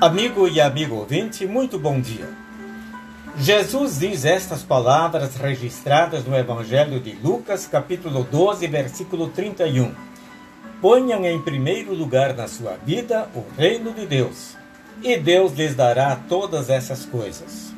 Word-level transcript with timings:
Amigo 0.00 0.46
e 0.46 0.60
amigo 0.60 0.94
ouvinte, 0.94 1.44
muito 1.44 1.76
bom 1.76 2.00
dia. 2.00 2.28
Jesus 3.36 3.98
diz 3.98 4.24
estas 4.24 4.62
palavras 4.62 5.34
registradas 5.34 6.24
no 6.24 6.36
Evangelho 6.36 7.00
de 7.00 7.14
Lucas, 7.14 7.66
capítulo 7.66 8.22
12, 8.22 8.64
versículo 8.68 9.28
31. 9.30 9.92
Ponham 10.80 11.24
em 11.24 11.42
primeiro 11.42 11.92
lugar 11.92 12.32
na 12.32 12.46
sua 12.46 12.76
vida 12.76 13.28
o 13.34 13.44
reino 13.58 13.92
de 13.92 14.06
Deus, 14.06 14.56
e 15.02 15.16
Deus 15.16 15.52
lhes 15.54 15.74
dará 15.74 16.14
todas 16.28 16.70
essas 16.70 17.04
coisas. 17.04 17.74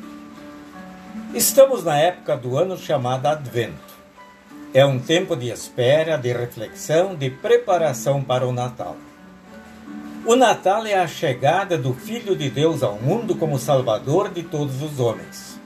Estamos 1.33 1.83
na 1.83 1.97
época 1.97 2.37
do 2.37 2.55
ano 2.55 2.77
chamado 2.77 3.25
Advento. 3.25 3.95
É 4.75 4.85
um 4.85 4.99
tempo 4.99 5.35
de 5.35 5.49
espera, 5.49 6.19
de 6.19 6.31
reflexão, 6.31 7.15
de 7.15 7.31
preparação 7.31 8.23
para 8.23 8.45
o 8.45 8.53
Natal. 8.53 8.95
O 10.23 10.35
Natal 10.35 10.85
é 10.85 10.93
a 10.93 11.07
chegada 11.07 11.79
do 11.79 11.95
Filho 11.95 12.35
de 12.35 12.47
Deus 12.47 12.83
ao 12.83 12.95
mundo 12.95 13.35
como 13.35 13.57
Salvador 13.57 14.29
de 14.29 14.43
todos 14.43 14.79
os 14.79 14.99
homens. 14.99 15.59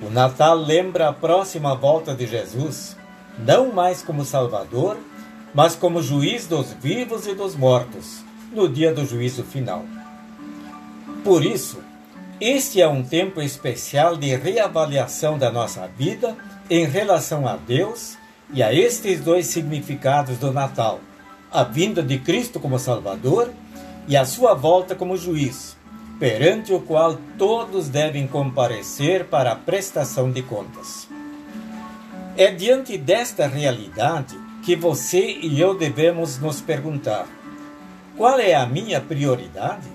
O 0.00 0.08
Natal 0.08 0.54
lembra 0.54 1.08
a 1.08 1.12
próxima 1.12 1.74
volta 1.74 2.14
de 2.14 2.28
Jesus, 2.28 2.96
não 3.36 3.72
mais 3.72 4.02
como 4.02 4.24
Salvador, 4.24 4.96
mas 5.52 5.74
como 5.74 6.00
juiz 6.00 6.46
dos 6.46 6.72
vivos 6.74 7.26
e 7.26 7.34
dos 7.34 7.56
mortos, 7.56 8.22
no 8.52 8.68
dia 8.68 8.94
do 8.94 9.04
juízo 9.04 9.42
final. 9.42 9.84
Por 11.24 11.44
isso, 11.44 11.82
este 12.40 12.80
é 12.80 12.86
um 12.86 13.02
tempo 13.02 13.42
especial 13.42 14.16
de 14.16 14.32
reavaliação 14.36 15.36
da 15.36 15.50
nossa 15.50 15.88
vida 15.88 16.36
em 16.70 16.86
relação 16.86 17.48
a 17.48 17.56
Deus 17.56 18.16
e 18.54 18.62
a 18.62 18.72
estes 18.72 19.20
dois 19.20 19.46
significados 19.46 20.38
do 20.38 20.52
Natal 20.52 21.00
a 21.52 21.64
vinda 21.64 22.02
de 22.02 22.18
Cristo 22.18 22.60
como 22.60 22.78
Salvador 22.78 23.50
e 24.06 24.16
a 24.16 24.24
sua 24.24 24.54
volta 24.54 24.94
como 24.94 25.16
juiz, 25.16 25.76
perante 26.18 26.72
o 26.72 26.80
qual 26.80 27.18
todos 27.36 27.88
devem 27.88 28.26
comparecer 28.26 29.24
para 29.26 29.52
a 29.52 29.56
prestação 29.56 30.30
de 30.30 30.42
contas. 30.42 31.08
É 32.36 32.50
diante 32.50 32.96
desta 32.96 33.46
realidade 33.46 34.38
que 34.62 34.76
você 34.76 35.38
e 35.42 35.60
eu 35.60 35.76
devemos 35.76 36.38
nos 36.38 36.60
perguntar: 36.60 37.26
qual 38.16 38.38
é 38.38 38.54
a 38.54 38.66
minha 38.66 39.00
prioridade? 39.00 39.88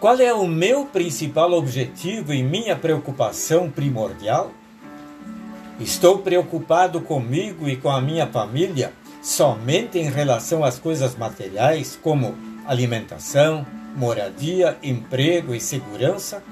Qual 0.00 0.16
é 0.20 0.32
o 0.32 0.46
meu 0.46 0.86
principal 0.86 1.52
objetivo 1.52 2.32
e 2.32 2.40
minha 2.40 2.76
preocupação 2.76 3.68
primordial? 3.68 4.52
Estou 5.80 6.18
preocupado 6.18 7.00
comigo 7.00 7.68
e 7.68 7.76
com 7.76 7.90
a 7.90 8.00
minha 8.00 8.26
família 8.26 8.92
somente 9.22 9.98
em 9.98 10.10
relação 10.10 10.64
às 10.64 10.78
coisas 10.78 11.16
materiais, 11.16 11.98
como 12.02 12.36
alimentação, 12.66 13.66
moradia, 13.96 14.76
emprego 14.82 15.54
e 15.54 15.60
segurança, 15.60 16.42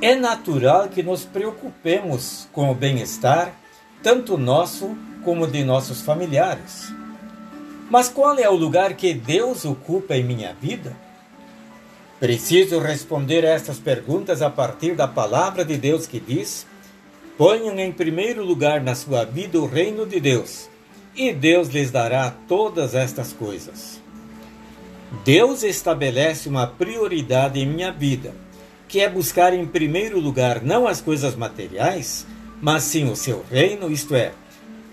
é 0.00 0.14
natural 0.14 0.88
que 0.88 1.02
nos 1.02 1.24
preocupemos 1.24 2.48
com 2.52 2.70
o 2.70 2.74
bem-estar, 2.74 3.54
tanto 4.02 4.36
nosso 4.36 4.96
como 5.24 5.46
de 5.46 5.64
nossos 5.64 6.02
familiares. 6.02 6.92
Mas 7.90 8.08
qual 8.08 8.38
é 8.38 8.48
o 8.48 8.54
lugar 8.54 8.94
que 8.94 9.14
Deus 9.14 9.64
ocupa 9.64 10.16
em 10.16 10.24
minha 10.24 10.54
vida? 10.54 10.96
Preciso 12.18 12.78
responder 12.78 13.44
a 13.44 13.50
estas 13.50 13.78
perguntas 13.78 14.40
a 14.40 14.48
partir 14.48 14.94
da 14.94 15.06
palavra 15.06 15.64
de 15.64 15.76
Deus 15.76 16.06
que 16.06 16.18
diz: 16.18 16.66
Ponham 17.36 17.78
em 17.78 17.92
primeiro 17.92 18.44
lugar 18.44 18.80
na 18.80 18.94
sua 18.94 19.24
vida 19.24 19.58
o 19.58 19.66
reino 19.66 20.06
de 20.06 20.20
Deus 20.20 20.68
e 21.16 21.32
Deus 21.32 21.68
lhes 21.68 21.90
dará 21.90 22.30
todas 22.48 22.94
estas 22.94 23.32
coisas. 23.32 24.00
Deus 25.24 25.62
estabelece 25.62 26.48
uma 26.48 26.66
prioridade 26.66 27.60
em 27.60 27.66
minha 27.66 27.92
vida, 27.92 28.34
que 28.88 29.00
é 29.00 29.08
buscar 29.08 29.52
em 29.52 29.66
primeiro 29.66 30.18
lugar 30.18 30.62
não 30.62 30.88
as 30.88 31.00
coisas 31.00 31.36
materiais, 31.36 32.26
mas 32.60 32.82
sim 32.84 33.08
o 33.10 33.14
seu 33.14 33.44
reino, 33.48 33.90
isto 33.90 34.14
é, 34.14 34.32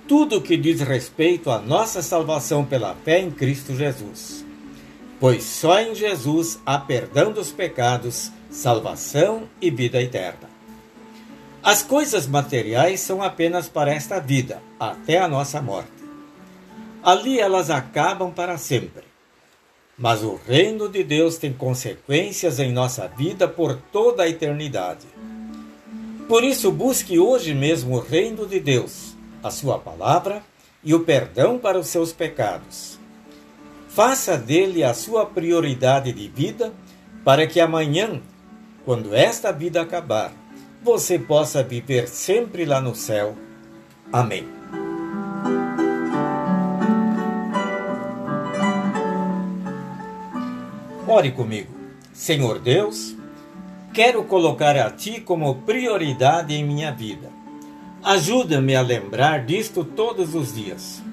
tudo 0.07 0.37
o 0.37 0.41
que 0.41 0.57
diz 0.57 0.81
respeito 0.81 1.49
à 1.49 1.59
nossa 1.59 2.01
salvação 2.01 2.65
pela 2.65 2.95
fé 3.03 3.19
em 3.19 3.31
Cristo 3.31 3.75
Jesus. 3.75 4.45
Pois 5.19 5.43
só 5.43 5.79
em 5.79 5.95
Jesus 5.95 6.59
há 6.65 6.77
perdão 6.77 7.31
dos 7.31 7.51
pecados, 7.51 8.31
salvação 8.49 9.43
e 9.61 9.71
vida 9.71 10.01
eterna. 10.01 10.49
As 11.63 11.83
coisas 11.83 12.25
materiais 12.25 12.99
são 12.99 13.21
apenas 13.21 13.69
para 13.69 13.93
esta 13.93 14.19
vida, 14.19 14.61
até 14.79 15.19
a 15.19 15.27
nossa 15.27 15.61
morte 15.61 16.00
ali 17.03 17.39
elas 17.39 17.69
acabam 17.69 18.31
para 18.31 18.57
sempre. 18.57 19.03
Mas 19.97 20.23
o 20.23 20.39
reino 20.47 20.89
de 20.89 21.03
Deus 21.03 21.37
tem 21.37 21.53
consequências 21.53 22.59
em 22.59 22.71
nossa 22.71 23.07
vida 23.07 23.47
por 23.47 23.75
toda 23.91 24.23
a 24.23 24.29
eternidade. 24.29 25.05
Por 26.27 26.43
isso, 26.43 26.71
busque 26.71 27.19
hoje 27.19 27.53
mesmo 27.53 27.97
o 27.97 27.99
reino 27.99 28.47
de 28.47 28.59
Deus, 28.59 29.15
a 29.43 29.51
sua 29.51 29.77
palavra 29.77 30.41
e 30.83 30.93
o 30.93 31.01
perdão 31.01 31.59
para 31.59 31.77
os 31.77 31.87
seus 31.87 32.13
pecados. 32.13 32.97
Faça 33.89 34.37
dele 34.37 34.83
a 34.83 34.93
sua 34.93 35.25
prioridade 35.25 36.13
de 36.13 36.27
vida 36.29 36.73
para 37.25 37.45
que 37.45 37.59
amanhã, 37.59 38.21
quando 38.85 39.13
esta 39.13 39.51
vida 39.51 39.81
acabar, 39.81 40.33
você 40.81 41.19
possa 41.19 41.61
viver 41.61 42.07
sempre 42.07 42.65
lá 42.65 42.81
no 42.81 42.95
céu. 42.95 43.35
Amém. 44.11 44.60
Ore 51.13 51.29
comigo. 51.29 51.67
Senhor 52.13 52.57
Deus, 52.57 53.17
quero 53.93 54.23
colocar 54.23 54.77
a 54.77 54.89
Ti 54.89 55.19
como 55.19 55.55
prioridade 55.55 56.53
em 56.53 56.63
minha 56.63 56.89
vida. 56.93 57.29
Ajuda-me 58.01 58.73
a 58.77 58.81
lembrar 58.81 59.45
disto 59.45 59.83
todos 59.83 60.33
os 60.33 60.55
dias. 60.55 61.03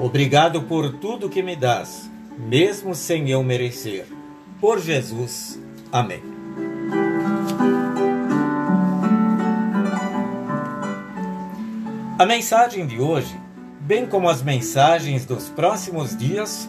Obrigado 0.00 0.62
por 0.62 0.94
tudo 0.94 1.28
que 1.28 1.44
me 1.44 1.54
dás, 1.54 2.10
mesmo 2.36 2.92
sem 2.92 3.30
eu 3.30 3.40
merecer. 3.44 4.04
Por 4.60 4.80
Jesus. 4.80 5.60
Amém. 5.92 6.20
A 12.18 12.26
mensagem 12.26 12.84
de 12.84 12.98
hoje, 13.00 13.38
bem 13.78 14.08
como 14.08 14.28
as 14.28 14.42
mensagens 14.42 15.24
dos 15.24 15.48
próximos 15.48 16.18
dias, 16.18 16.68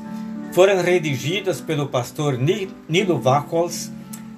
foram 0.52 0.82
redigidas 0.82 1.62
pelo 1.62 1.88
pastor 1.88 2.38
Nilo 2.38 3.20
Vachols 3.20 3.92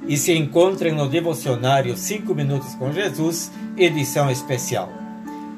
e 0.08 0.18
se 0.18 0.34
encontram 0.34 0.94
no 0.96 1.10
devocionário 1.10 1.98
5 1.98 2.36
Minutos 2.36 2.76
com 2.76 2.92
Jesus, 2.92 3.52
edição 3.78 4.30
especial. 4.30 4.90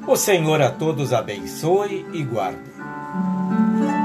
O 0.06 0.16
Senhor 0.16 0.62
a 0.62 0.70
todos 0.70 1.12
abençoe 1.12 2.06
e 2.12 2.22
guarde. 2.22 3.95